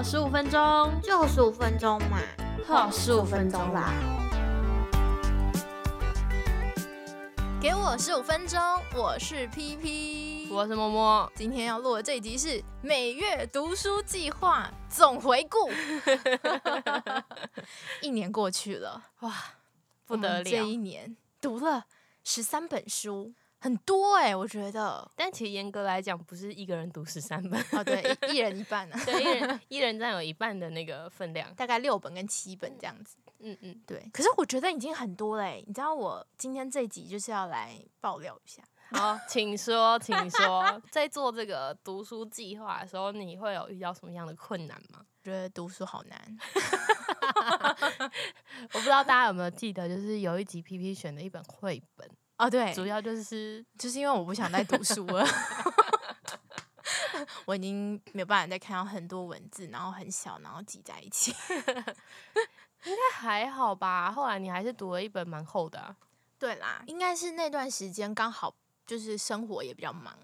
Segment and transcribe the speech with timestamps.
[0.00, 2.22] 好十五分钟，就十五分钟嘛，
[2.66, 3.92] 好十五分钟啦。
[7.60, 8.58] 给我十五分钟，
[8.94, 11.30] 我是 P P，我是么么。
[11.34, 15.70] 今天要录的这一集是每月读书计划总回顾。
[18.00, 19.34] 一年过去了，哇，
[20.06, 20.44] 不得了！
[20.44, 21.84] 这一年读了
[22.24, 23.34] 十三本书。
[23.60, 33.16] 很多哎，我觉得，但其实严格来讲，不是一个人读十三本哦，对， 一人一半啊，对，一人一人占有一半的那个分量， 大概六本跟七本这样子。
[33.40, 34.08] 嗯嗯，对。
[34.12, 38.62] 可是我觉得已经很多嘞，你知道，我今天这集就是要来爆料一下。
[38.92, 45.04] 好，请说，请说， 在做这个读书计划的时候，你会有遇到什么样的困难吗？
[45.22, 46.38] 觉得读书好难。
[48.72, 52.08] 我不知道大家有没有记得，就是有一集 P P 选的一本绘本。
[52.40, 55.26] 哦，对，主要就是就是因为我不想再读书了，
[57.44, 61.34] 我已经没有办法再看到很多文字，然后很小，然后挤在一起，
[62.86, 64.10] 应该还好吧？
[64.10, 65.94] 后来你还是读了一本蛮厚的，
[66.38, 68.54] 对啦，应该是那段时间刚好
[68.86, 70.16] 就是生活也比较忙，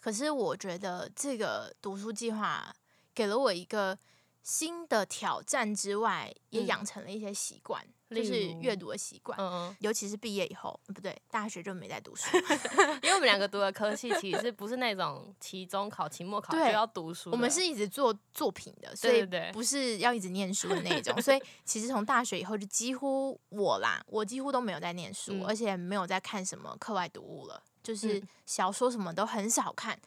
[0.00, 2.74] 可是我觉得这个读书计划
[3.14, 3.98] 给了我一个
[4.42, 7.86] 新的挑战之外，也养成了一些习惯。
[8.10, 12.36] 就是阅读的习惯，嗯嗯，尤其是毕业以后，不对，大学就没在读书，
[13.02, 21.20] 因为我们两个读的科系其实不是那种期中考、期末考就要读书，我们是一直做作品的，所以不是要一直念书的那种。
[21.22, 29.98] 所以其实从大学以后就几乎我啦，我几乎都没有在念书，而且没有在看什么课外读物了，就是小说什么都很少看。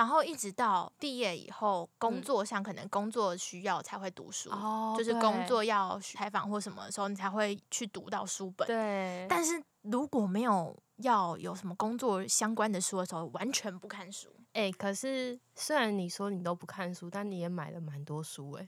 [0.00, 4.48] 然后一直到毕业以后，工作上可能工作需要才会读书，
[4.96, 8.66] 就是工作要采访或什么的时候，你才会去读到书本。
[8.66, 14.34] 对，但是如果没有要有什么工作相关的书的时候，完全不看书。
[14.54, 18.66] 哎，可是虽然你说你都不看书，但你也买了蛮多书哎。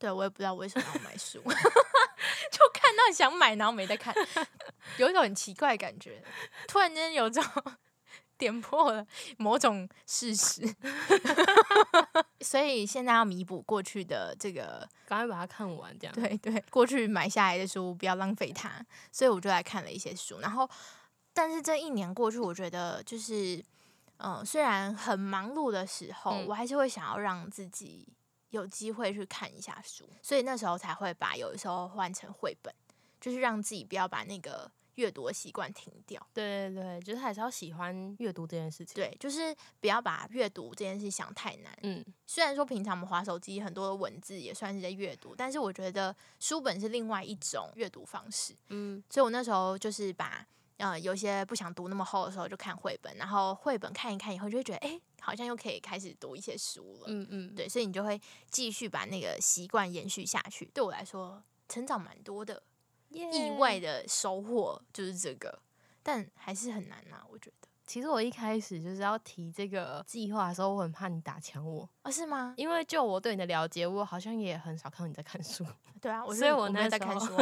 [0.00, 1.40] 对，我也不知道为什么要买书，
[2.50, 4.12] 就看到想买，然后没得看，
[4.98, 6.20] 有一种很奇怪的感觉，
[6.66, 7.62] 突然间有这种。
[8.38, 9.06] 点破了
[9.38, 10.62] 某种事实，
[12.40, 18.70] 所以现在要弥补过去的这个， 赶快把它看完，这样对对，过去买下来的书不要浪费它，
[19.10, 20.40] 所以我就来看了一些书。
[20.40, 20.68] 然后，
[21.32, 23.62] 但是这一年过去，我觉得就是，
[24.18, 28.06] 嗯，虽然很忙碌的时候，我还是会想要让自己
[28.50, 32.74] 有机会去看一下书，所以那时候才会把有的时候换成绘本，
[33.20, 34.70] 就是让自己不要把那个。
[34.96, 38.94] 阅读的习惯停掉，对对对，就是还是要喜欢阅读这件事情。
[38.94, 41.78] 对，就是不要把阅读这件事想太难。
[41.82, 48.54] 嗯，虽然说平常我们划手机很多的文字也算是在阅读，但是我觉得书本是另外一种阅读方式。
[48.68, 50.46] 嗯，所以我那时候就是把
[50.78, 57.04] 呃有些不想读那么厚的时候就看绘本，然后绘本看一看以后就会觉得哎好像又可以开始读一些书了。
[57.08, 58.18] 嗯嗯，对，所以你就会
[58.50, 60.64] 继续把那个习惯延续下去。
[60.72, 62.62] 对我来说成长蛮多的。
[63.20, 65.58] 意外的收获就是这个，
[66.02, 67.22] 但还是很难呐。
[67.30, 72.10] 我觉得，其实我一开始就是要提这个计划的时候，我很怕你打枪我啊？
[72.10, 72.54] 是吗？
[72.56, 75.64] 因为就我对你的了解，我好像也很少看到你在看书。
[76.00, 77.32] 对啊，所以我那在看书。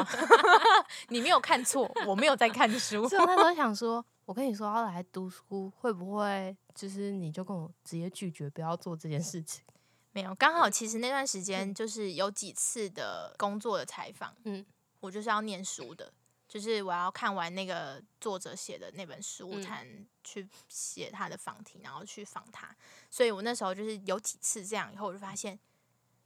[1.08, 3.08] 你没有看错，我没有在看书。
[3.08, 9.64] 所以我那时候 想说，我跟你说要来读书，会不会就是你就跟我直接拒绝，不要做这件事情？
[10.12, 14.64] 没有，刚好其实那段时间就是有几次的工作的采访，嗯。
[15.04, 16.10] 我就是要念书的，
[16.48, 19.86] 就是我要看完那个作者写的那本书，才
[20.22, 22.74] 去写他的访题，然后去访他。
[23.10, 25.58] 所以我那时候就是有几次这样，以后我就发现，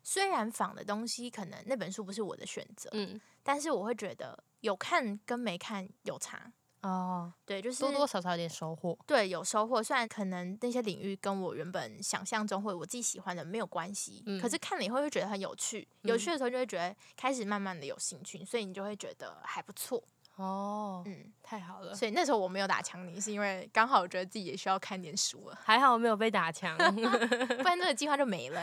[0.05, 6.53] 虽然访的东西可能那本书不是我的选择，嗯，但是我会觉得有看跟没看有差。
[6.83, 8.97] 哦，对，就是多多少少有点收获。
[9.07, 9.83] 对，有收获。
[9.83, 15.87] 虽然可能那些领域跟我原本想象中或者我自己喜欢的没有关系，可是看了以后会觉得很有趣。
[16.03, 20.03] 有趣的时候就会觉得开始慢慢的有兴趣，所以你就会觉得还不错。
[20.39, 21.95] 哦，嗯，太好了。
[21.95, 25.59] 所以那时候我没有打枪你，是因为刚好我觉得自己也需要看点书了。
[25.63, 28.63] 还好我没有被打枪， 不然这个计划就没了。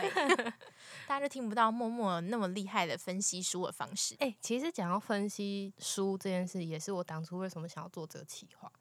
[1.06, 4.16] 大家就听不到默默那么厉害的分析书的方式。
[4.20, 8.72] 哎，其实讲到分析书这件事，也是我当初为什么想要做这个企划。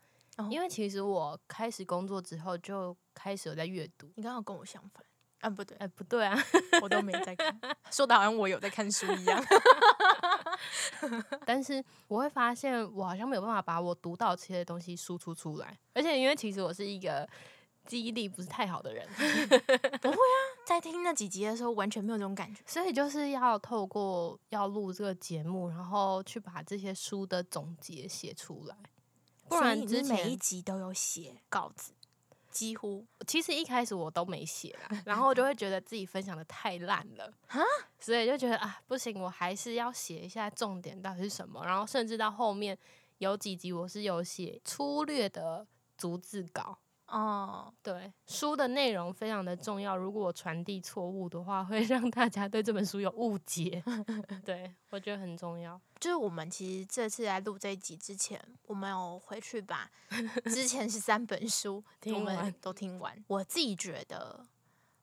[0.50, 4.12] 因为其实我开始工作之后就开始有在阅读。
[4.16, 5.02] 你刚好跟我相反。
[5.46, 6.36] 啊，不对，哎，不对啊，
[6.82, 7.60] 我都没在看，
[7.92, 9.46] 说的好像我有在看书一样。
[11.46, 17.30] 但是我会发现，我好像没有办法把我读到这些东西输出出来，而且因为其实我是一个
[17.86, 19.08] 记忆力不是太好的人，
[20.02, 28.76] 不会啊，在听那几集的时候完全没有这种感觉，所以就是要透过要录这个节目，然后去把这些书的总结写出来，
[29.48, 31.92] 不然你每一集都有写稿子。
[32.56, 37.30] 几乎，其实一开始我都没写啦，然后我就会觉得自己分享的太烂了
[38.00, 41.66] 所以就觉得啊，不行，我还是要写一下重点到底是什么。
[41.66, 42.78] 然后甚至到后面
[43.18, 45.68] 有几集，我是有写粗略的
[45.98, 46.78] 逐字稿。
[47.18, 49.96] 哦，对，书的内容非常的重要。
[49.96, 53.82] 如果我传递错误的话，会 让大家对这本书有误解。
[54.44, 55.80] 对我觉得很重要。
[55.98, 59.90] 就是我们其实这次来录这一集之前，我们有回去把
[60.52, 63.24] 之前是三本书听完都听完。
[63.28, 64.46] 我自己觉得，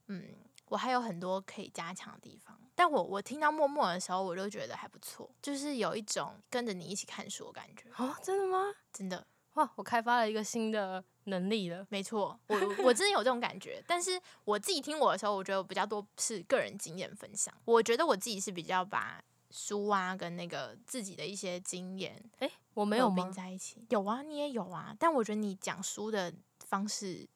[0.08, 0.34] 嗯，
[0.66, 2.60] 我还有很多可以加强的地方。
[2.74, 7.88] 但我我听到默默的时候，我就觉得还不错，就是有一种跟着你一起看书的感觉。
[7.96, 8.58] 哦，真的吗？
[8.92, 9.26] 真的。
[9.54, 11.86] 哇，我开发了一个新的能力了。
[11.88, 13.82] 没错，我我真的有这种感觉。
[13.86, 17.52] 但是我自己听我的时候，我觉得我比较多是个人经验分享。
[17.64, 23.86] 我觉得我自己是比较把书啊跟那个自己的一些经验，哎，我没有并在一起。
[23.90, 24.94] 有啊，你也有啊。
[24.98, 26.32] 但我觉得你讲书的
[26.66, 27.28] 方式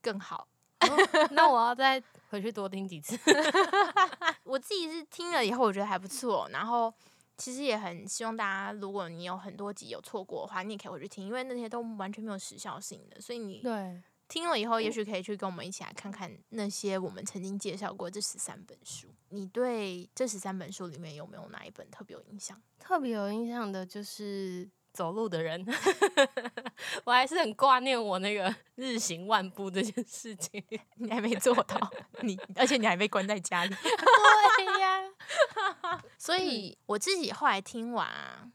[0.00, 0.48] 更好。
[1.32, 3.18] 那我要再回去多听几次。
[4.44, 6.48] 我自己是听了以后，我觉得还不错。
[6.50, 6.92] 然后。
[7.40, 19.08] 其实也很希望大家，如果你有很多集有错过的话，你也可以回去听，因为那些都完全没有时效性的，所以你对听了以后，也许可以去跟我们一起来看看那些我们曾经介绍过这十三本书。
[19.30, 22.60] 你对这十三本书里面有没有哪一本特别有印象？
[22.78, 24.70] 特别有印象的就是。
[24.92, 25.64] 走路的人，
[27.04, 30.62] 我还是很挂念我那个日行万步这件事情，
[30.96, 31.90] 你还没做到，
[32.22, 35.00] 你 而且你还被关在家里，对呀。
[36.18, 38.52] 所以我自己后来听完，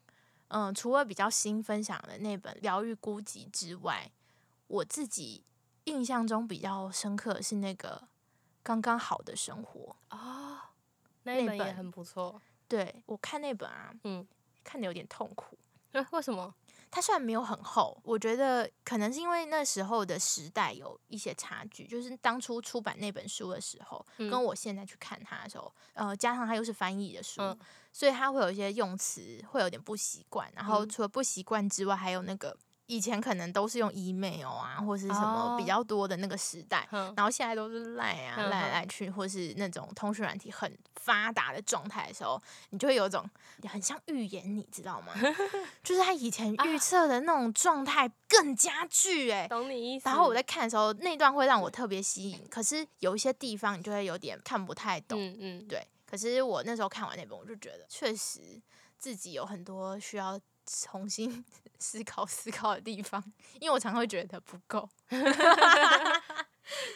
[0.49, 4.11] 嗯，除了比较新分享的那本《疗愈孤寂》之外，
[4.67, 5.43] 我自己
[5.85, 8.03] 印象中比较深刻的是那个
[8.61, 10.59] 《刚刚好的生活》哦，
[11.23, 12.41] 那本也很不错。
[12.67, 14.27] 对我看那本啊，嗯，
[14.63, 15.57] 看的有点痛苦。
[16.11, 16.53] 为什么？
[16.91, 21.85] 它虽然没有很厚，我觉得可能是因为那时候的时代有一些差距。
[21.85, 27.41] 就是当初出版那本书的时候，跟我现在去看它的时候，呃，加上它又是翻译的书，
[27.91, 30.49] 所以它会有一些用词会有点不习惯。
[30.55, 32.55] 然后除了不习惯之外，还有那个。
[32.87, 43.27] 以前可能都是用 email 啊，或是什么比较多的那个时代，然后现在都是赖啊，赖来去，或是那种通讯软体很发达的状态的时候，你就会有种
[43.67, 45.13] 很像预言，你知道吗？
[45.83, 50.07] 就是他以前预测的那种状态更加剧哎，懂你意思。
[50.07, 55.85] 然后我在看的时候，那段会让我特别吸引，可是有一些地方你就会有点看不太懂，嗯嗯，对。
[56.05, 58.61] 可是我那时候看完那本，我就觉得确实
[58.97, 60.39] 自己有很多需要。
[60.65, 61.43] 重新
[61.79, 63.23] 思考思考的地方，
[63.59, 64.89] 因为我常会觉得不够。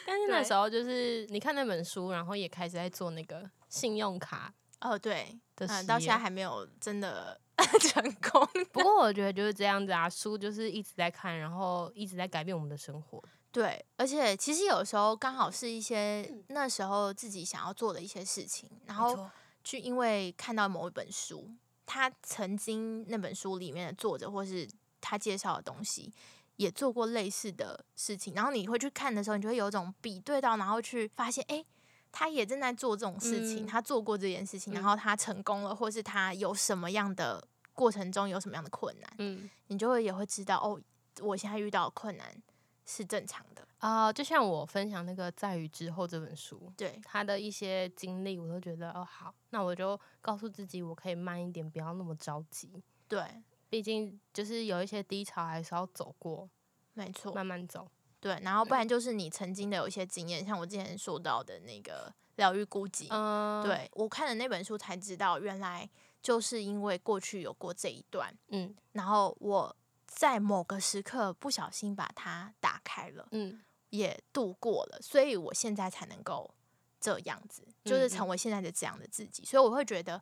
[0.04, 4.52] 但是那时候就是你看那本书，然后也开始在做那个信用卡。
[4.80, 7.38] 哦，对，嗯，到现在还没有真的
[7.80, 8.48] 成功。
[8.72, 13.22] 不过我觉得就是这样子啊，书就是一直在看，然后一直在改变我们的生活。
[13.52, 19.28] 对，而且其实有时候刚好是一些那时候自己想要做的一些事情，然后
[19.62, 21.50] 去因为看到某一本书。
[21.92, 24.64] 他曾经那本书里面的作者，或是
[25.00, 26.12] 他介绍的东西，
[26.54, 28.32] 也做过类似的事情。
[28.32, 31.64] 然后你会去看的时候，你就会有一种比对到，然后去发现，哎，
[32.12, 40.80] 他也正在做这种事情，他做过这件事情，然后他成功了，或是他有什么样的过程中有什么样的困难，嗯，你就会也会知道，哦，
[41.20, 42.40] 我现在遇到困难
[42.86, 43.66] 是正常的。
[43.80, 52.82] 啊，就像我分享那个在于之后这本书，对他的一些经历，我都觉得哦好，那我就告诉自己，我可以慢一点，不要那么着急。
[53.08, 56.48] 对，毕竟就是有一些低潮还是要走过，
[56.92, 57.90] 没错，慢慢走。
[58.20, 65.88] 对，然后不然就是你曾经的有一些经验，像我之前说到的那个疗愈孤寂，嗯，对我看了那本书才知道，原来
[66.22, 69.74] 就是因为过去有过这一段，嗯，然后我
[70.06, 73.58] 在某个时刻不小心把它打开了，嗯。
[73.90, 76.52] 也度过了，所以我现在才能够
[77.00, 79.44] 这样子，就是成为现在的这样的自己。
[79.44, 80.20] 所以我会觉得，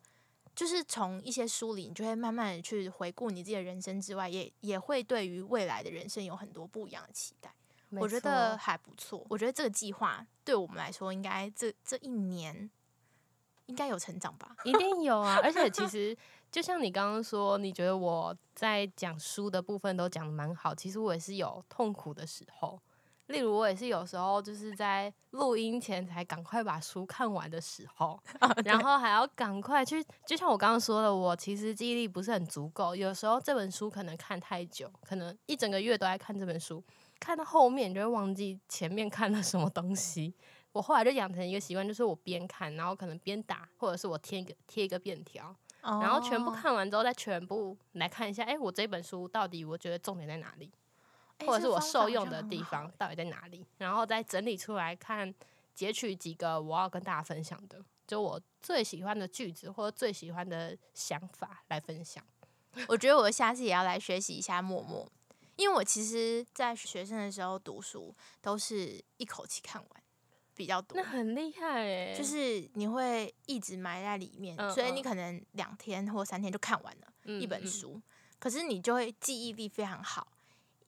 [0.55, 7.55] 就是从一些书里，你就会慢慢的去回顾你自己的人生之外，也也会对于未来的人生有很多不一样的期待。
[7.91, 9.25] 我觉得还不错。
[9.31, 12.71] 我觉得这个计划对我们来说，应该这这一年
[13.67, 14.55] 应该有成长吧？
[14.65, 15.41] 一定有啊！
[15.45, 16.17] 而且其实
[16.53, 22.81] 就像你刚刚说，你觉得我在讲书的部分都讲的蛮好，其实我也是有痛苦的时候。
[23.29, 28.19] 例如，我也是有时候就是在录音前才赶快把书看完的时候，
[28.65, 30.05] 然后还要赶快去。
[30.27, 36.83] 就像我刚刚说的，我其实记忆力不是很足够，有时候这本书可能看太久，可能一整个月都在看这本书，
[37.21, 40.35] 看到后面就会忘记前面看了什么东西。
[40.73, 50.71] 我后来就养成一个习惯，就是我边看，然后可能边打，或者是我贴一个贴一个便条，然后全部看完之后再全部来看一下，哎，我这本书到底我觉得重点在哪里？
[51.47, 55.35] 或者是我受用的地方到底在哪里，然后再整理出来看，
[55.75, 62.25] 截取几个我要跟大家分享的，就我最喜欢的句子或者最喜欢的想法来分享。
[62.89, 65.11] 我觉得我下次也要来学习一下默默，
[65.57, 69.91] 因为我其实在学生的时候读书都是一口气看完。
[70.55, 72.13] 比较多，那很厉害哎！
[72.13, 78.03] 就是你会一直埋在里面，所以你可能两天或三天就看完了一本书。
[78.41, 80.27] 可是你就会记忆力非常好，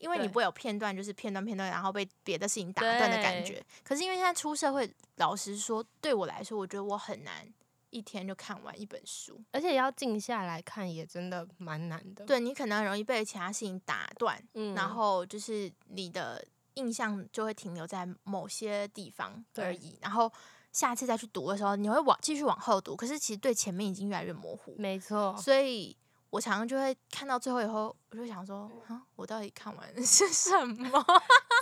[0.01, 3.65] 因为你不会有片段，就是片段片段，然后被别的事情打断的感觉。
[3.85, 7.47] 可是因为现在出社会，老实说，对我来说，我觉得我很难
[7.91, 12.25] 一天就看完一本书，而且要静下来看也真的蛮难的。
[12.25, 16.45] 对你可能容易被其他事情打断，嗯然后就是你的。
[16.75, 20.33] 印象就会停留在某些地方而已，然后
[20.71, 24.75] 下次再去读的时候，你会往继续往后读，可是其实对前面已经越来越模糊。
[24.79, 25.95] 没错，所以
[26.31, 31.05] 我常常就会看到最后以后，我就想说啊，我到底看完是什么？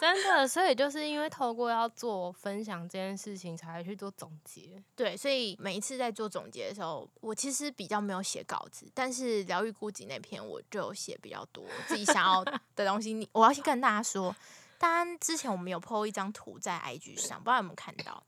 [0.01, 4.83] 真的，所以就是因为透过要做分享这件事情，才去做总结。
[4.95, 12.45] 对，所以每一次在做总结的时候，我其实比较没有写稿子，但是疗愈孤寂那篇我就写比较多自己想要
[12.77, 13.13] 的东西。
[13.13, 14.35] 你，我要先跟大家说。
[14.81, 18.23] 当然，之前我们有 po 一张图在 IG 上，不知道有没有看到。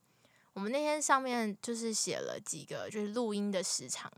[0.53, 4.11] 我们那天上面就是写了几个，就是录音的时长，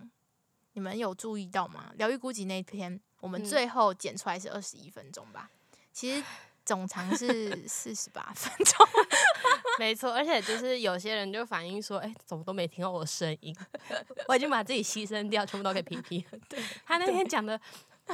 [0.73, 1.93] 你们有注意到吗？
[1.97, 5.51] 疗愈孤寂那篇，我们最后剪出来是二十一分钟吧？
[5.93, 6.25] 其实
[6.65, 8.87] 总长是四十八分钟。
[9.79, 13.55] 没错，而且就是有些人就反映说，哎，怎么都没听到我的声音？
[14.29, 16.25] 我已经把自己牺牲掉，全部都给皮皮。
[16.49, 17.61] 对他那天讲的。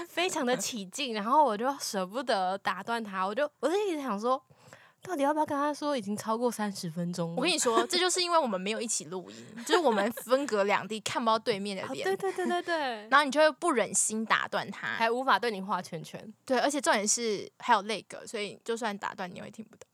[0.07, 4.41] 非常的起劲，然后我就舍不得打断他，我就我就一直想说，
[5.09, 7.35] 到底要不要跟他说已经超过三十分钟？
[7.35, 12.05] 我跟你说，这就是因为我们没有一起录音，就是我们分隔两地，看不到对面的脸。
[12.05, 12.77] 对对对对对。
[13.09, 16.33] 然后你就会不忍心打断他，还无法对你画圈圈。
[16.45, 19.87] 对，而且重点是还有那个，所以就算打断你也听不到。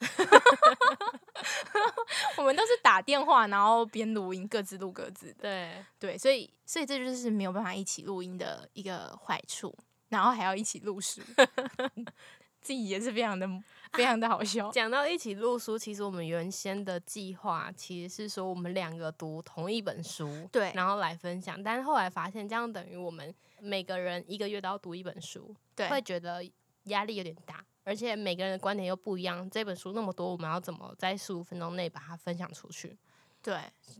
[2.36, 5.42] 我们都是打电话，然后边录音，各自录各自的。
[5.42, 9.72] 对对，所以所以这就是没有办法一起录音的一个坏处。
[10.08, 11.20] 然后还要一起录书，
[12.62, 13.48] 自己也是非常的
[13.96, 14.70] 非常的好笑。
[14.72, 21.62] 讲到一起录书，其实我们原先的计划其实是说我们两个读同一本书，对，然后来分享。
[21.62, 26.44] 但是后来发现，这样等于我们每个人一个月都要读一本书，对，会觉得
[26.84, 29.48] 压力有点大，而且每个人的观点又不一样。
[29.48, 32.96] 这本书那么多，我们要怎么在十五分钟内把它分享出去？
[33.42, 33.58] 对，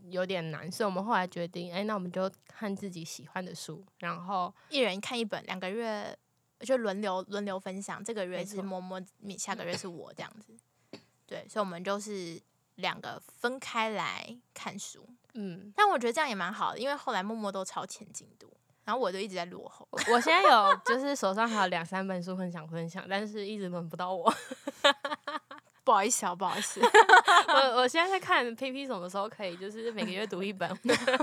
[0.09, 6.17] 有点难，所以我们后来决定，哎，那我们就看自己喜欢的书，然后一人看一本，两个月
[6.59, 8.03] 就轮流轮流分享。
[8.03, 9.01] 这个月是摸摸，
[9.37, 10.55] 下个月是我这样子。
[11.25, 12.39] 对，所以我们就是
[12.75, 15.07] 两个分开来看书。
[15.33, 18.51] 嗯，但我觉得这样也蛮好的，因为后来默默都超前进度，
[18.83, 19.87] 然后我就一直在落后。
[19.91, 24.33] 我现在有 就是手上还有两三本书很想分享，但是一直轮不到我。
[25.85, 26.81] 不好意思啊，不好意思，
[27.47, 30.67] 我 我现在在看 P P 什么时候可以，就是每个月读一本。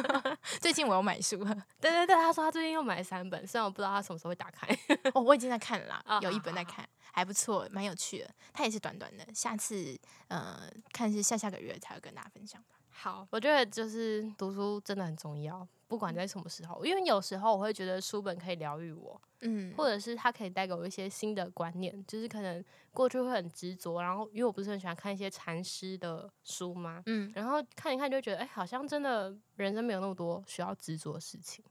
[0.61, 4.69] 最近我又买书了，对对对，他说他最近又买了三本，虽然我不知道他什么时候会打开。
[5.15, 8.31] 哦，我已经在看了，有一本在看，还不错，蛮有趣的。
[8.53, 12.77] 它也是短短的，下次呃看是下下个月才会跟大家分享吧。
[12.95, 15.67] 好，我觉得就是读书真的很重要。
[15.93, 31.63] 不管在什么时候，因为有时候我会觉得书本可以疗愈我，嗯，或者是它可以带给我一些新的观念，就是可能过去会很执着，然后因为我不是很喜欢看一些禅师的书嘛，嗯，然后看一看就觉得，哎，好像真的人生没有那么多需要执着的事情，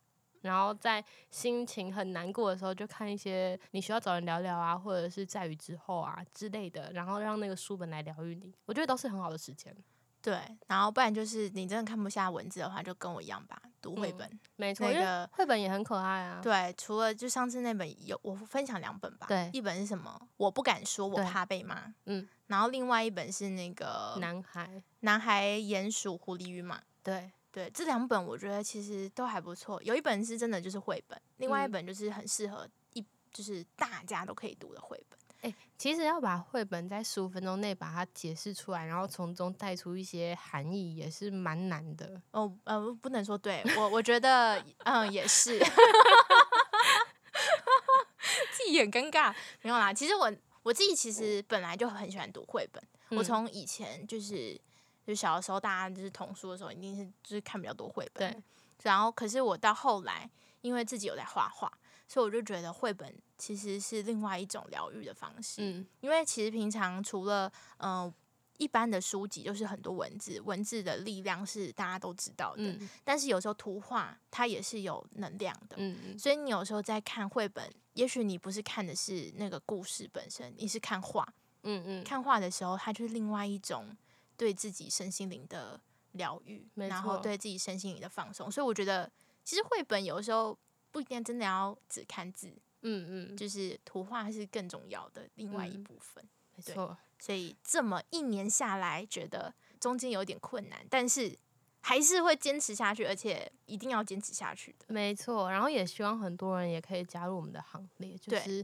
[0.41, 9.75] 然后在心情很难过的时候，就看一些你需要找人聊聊啊，或者是在雨之后啊之类的，然后让那个书本来疗愈你，我觉得都是很好的时间。
[10.21, 14.39] 对，然后不然就是你真的看不下文字的话，就跟我一样吧，读绘本。
[14.55, 16.39] 没错，那个绘本也很可爱啊。
[16.43, 19.25] 对，除了就上次那本有我分享两本吧。
[19.27, 20.27] 对，一本是什么？
[20.37, 21.91] 我不敢说，我怕被骂。
[22.05, 22.27] 嗯。
[22.47, 26.81] 然后另外一本是那个男孩，男孩鼹鼠狐狸与马。
[27.01, 29.81] 对对，这两本我觉得其实都还不错。
[29.83, 35.17] 有一本是真的就是绘本，另外一本就是很适合一就是大家都可以读的绘本。
[35.41, 42.21] 哎，其实要把绘本在十五分钟内把它解释出来，然后从中带出一些含义，也是蛮难的。
[42.31, 45.57] 哦，呃，不能说对我，我觉得，嗯，也是，
[48.51, 49.33] 自己很尴尬。
[49.61, 50.31] 没有啦，其实我
[50.61, 52.81] 我自己其实本来就很喜欢读绘本。
[53.17, 54.59] 我从以前就是
[55.05, 58.31] 就小的时候，大家就是童书的时候，一定是就是看比较多绘本。
[58.31, 58.43] 对。
[58.83, 60.29] 然后，可是我到后来，
[60.61, 61.71] 因为自己有在画画。
[62.07, 68.13] 所以我就觉得绘本其实是另外一种疗愈的方式，嗯，因为其实平常除了嗯
[68.59, 72.77] 一般的书籍就是很多文字，文字的力量是大家都知道的。
[73.03, 75.75] 但是有时候图画它也是有能量的。
[75.79, 81.27] 嗯所以你有时候在看绘本，也许你不是看的是那个故事本身，你是看画。
[81.63, 82.03] 嗯嗯。
[82.03, 83.97] 看画的时候，它就是另外一种
[84.37, 85.81] 对自己身心灵的
[86.11, 88.51] 疗愈，然后对自己身心灵的放松。
[88.51, 89.11] 所以我觉得，
[89.43, 90.55] 其实绘本有时候
[90.91, 92.53] 不一定真的要只看字。
[92.81, 93.37] 嗯嗯。
[93.37, 96.23] 就是图画是更重要的另外一部分。
[96.55, 96.97] 没错。
[97.19, 101.37] 所以这么一年下来，觉得中间有点困难，但是
[101.79, 104.85] 还是会坚持下去，而且一定要坚持下去的。
[104.87, 108.63] 没错，然后也希望很多人也可以加入我们的行列，就是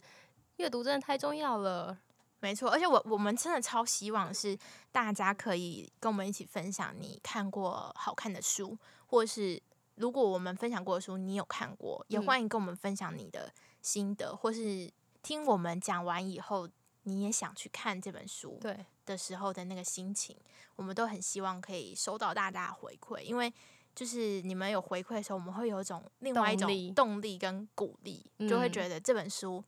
[0.56, 1.98] 阅读真的太重要了。
[2.40, 4.58] 没错，而且我我们真的超希望是
[4.92, 9.62] 大家可以跟我们一起分享你看过好看的书，或是
[9.98, 14.90] 如果我们分享过的书你有看过，也欢迎跟我们分享你的心得，或是
[15.22, 16.68] 听我们讲完以后。
[17.10, 18.86] 你也想去看这本书，对。
[19.06, 20.36] 的时候的那个心情，
[20.76, 23.54] 我们都很希望可以收到大家的回馈，因为
[23.96, 27.38] 就是你们有回馈的时候，我们会有一种另外一种动力。
[27.38, 29.64] 跟鼓励，就会觉得这本书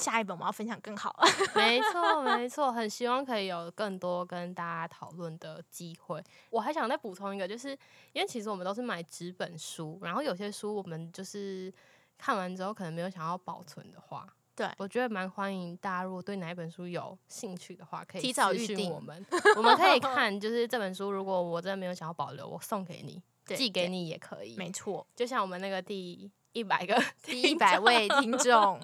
[0.00, 1.14] 下一本我们要分享更好。
[1.54, 6.22] 没错，没错，很希望可以有更多跟大家讨论的机会。
[6.50, 7.70] 我还想再补充一个，就是
[8.12, 11.72] 因为其实我们都是买纸本书，然后有些书我们就是
[12.16, 14.26] 看完之后可能没有想要保存的话。
[14.56, 19.24] 对，我觉得蛮欢迎大家，如果对哪一本书有兴趣的话，可以提早预定我们，
[19.56, 20.38] 我们可以 看。
[20.38, 24.56] 就是这本书，如果我真的没有想要保留，我送给你，寄给你也可以。
[24.56, 28.80] 没错，就像我们那个第一百个 第一百位听众，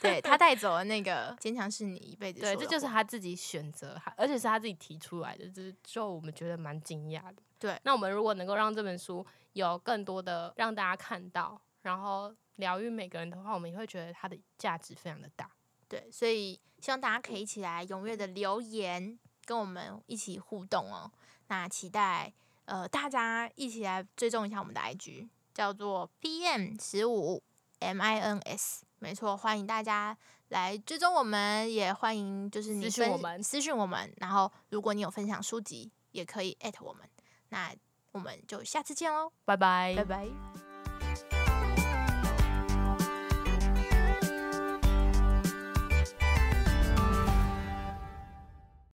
[0.00, 2.40] 对他带走了那个坚强是你一辈子。
[2.40, 7.42] 对，这就是他自己选择，而且是他自己提出来的，就是就我们觉得蛮惊讶的。
[7.58, 12.34] 对，那我们如果能够让这本书有更多的让大家看到，然后。
[12.56, 15.50] 疗愈每个人的话，我们也会觉得它的价值非常的大。
[15.88, 21.10] 对，所以希望大家可以一起来踊跃的留言，跟我们一起互动哦。
[21.46, 22.30] 那期待
[22.66, 27.42] 呃大家一起来追踪一下我们的 IG，叫做 PM 十五
[27.80, 28.80] MINS。
[28.98, 30.16] 没错，欢迎大家
[30.48, 34.12] 来追踪我们，也欢迎就是你私讯我们，私讯我们。
[34.18, 37.08] 然后如果你有分享书籍，也可以艾特我们。
[37.48, 37.74] 那
[38.12, 40.69] 我们就下次见喽，拜拜，拜拜。